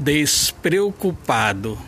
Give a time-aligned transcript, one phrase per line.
[0.00, 1.78] despreocupado.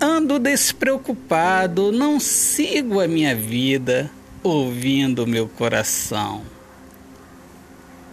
[0.00, 4.10] Ando despreocupado, não sigo a minha vida
[4.42, 6.40] ouvindo meu coração.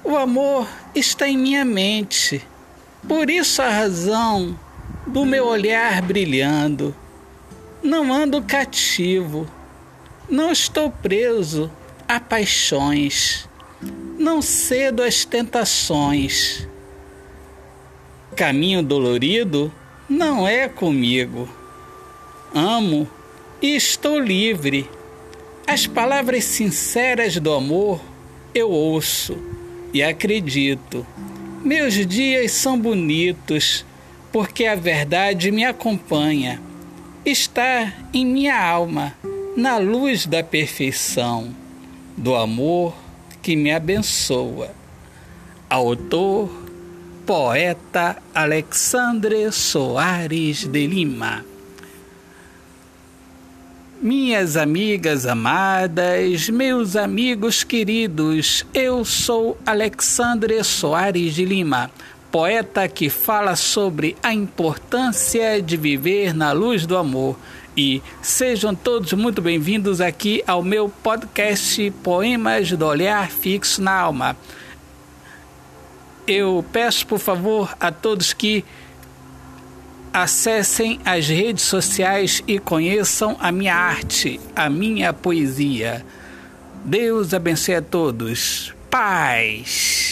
[0.03, 2.45] O amor está em minha mente,
[3.07, 4.59] por isso a razão
[5.05, 6.93] do meu olhar brilhando.
[7.81, 9.47] Não ando cativo,
[10.29, 11.71] não estou preso
[12.05, 13.47] a paixões,
[14.19, 16.67] não cedo às tentações
[18.37, 19.73] Caminho dolorido
[20.07, 21.49] não é comigo.
[22.53, 23.09] Amo
[23.59, 24.87] e estou livre.
[25.65, 27.99] As palavras sinceras do amor
[28.53, 29.35] eu ouço
[29.91, 31.03] e acredito.
[31.63, 33.83] Meus dias são bonitos
[34.31, 36.61] porque a verdade me acompanha.
[37.25, 39.15] Está em minha alma,
[39.55, 41.55] na luz da perfeição,
[42.15, 42.93] do amor
[43.41, 44.69] que me abençoa.
[45.67, 46.66] Autor
[47.27, 51.43] poeta Alexandre Soares de Lima.
[54.01, 61.91] Minhas amigas amadas, meus amigos queridos, eu sou Alexandre Soares de Lima,
[62.31, 67.37] poeta que fala sobre a importância de viver na luz do amor.
[67.75, 74.37] E sejam todos muito bem-vindos aqui ao meu podcast Poemas do Olhar Fixo na Alma
[76.27, 78.63] eu peço por favor a todos que
[80.13, 86.05] acessem as redes sociais e conheçam a minha arte, a minha poesia.
[86.83, 88.73] Deus abençoe a todos.
[88.89, 90.06] Paz.